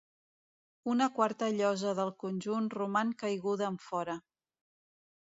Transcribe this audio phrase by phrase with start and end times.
[0.93, 4.17] Una quarta llosa del conjunt roman caiguda enfora.